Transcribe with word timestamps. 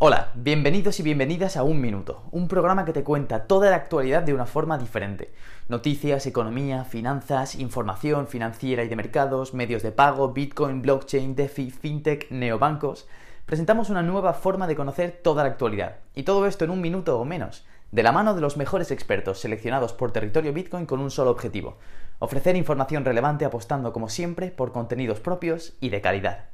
Hola, 0.00 0.30
bienvenidos 0.36 1.00
y 1.00 1.02
bienvenidas 1.02 1.56
a 1.56 1.64
Un 1.64 1.80
Minuto, 1.80 2.22
un 2.30 2.46
programa 2.46 2.84
que 2.84 2.92
te 2.92 3.02
cuenta 3.02 3.48
toda 3.48 3.68
la 3.68 3.74
actualidad 3.74 4.22
de 4.22 4.32
una 4.32 4.46
forma 4.46 4.78
diferente. 4.78 5.32
Noticias, 5.66 6.24
economía, 6.24 6.84
finanzas, 6.84 7.56
información 7.56 8.28
financiera 8.28 8.84
y 8.84 8.88
de 8.88 8.94
mercados, 8.94 9.54
medios 9.54 9.82
de 9.82 9.90
pago, 9.90 10.32
Bitcoin, 10.32 10.82
blockchain, 10.82 11.34
DeFi, 11.34 11.72
FinTech, 11.72 12.30
neobancos. 12.30 13.08
Presentamos 13.44 13.90
una 13.90 14.04
nueva 14.04 14.34
forma 14.34 14.68
de 14.68 14.76
conocer 14.76 15.18
toda 15.20 15.42
la 15.42 15.50
actualidad. 15.50 15.96
Y 16.14 16.22
todo 16.22 16.46
esto 16.46 16.64
en 16.64 16.70
un 16.70 16.80
minuto 16.80 17.18
o 17.18 17.24
menos, 17.24 17.66
de 17.90 18.04
la 18.04 18.12
mano 18.12 18.36
de 18.36 18.40
los 18.40 18.56
mejores 18.56 18.92
expertos 18.92 19.40
seleccionados 19.40 19.94
por 19.94 20.12
territorio 20.12 20.52
Bitcoin 20.52 20.86
con 20.86 21.00
un 21.00 21.10
solo 21.10 21.32
objetivo, 21.32 21.76
ofrecer 22.20 22.54
información 22.54 23.04
relevante 23.04 23.44
apostando 23.44 23.92
como 23.92 24.08
siempre 24.08 24.52
por 24.52 24.70
contenidos 24.70 25.18
propios 25.18 25.76
y 25.80 25.88
de 25.88 26.00
calidad. 26.00 26.50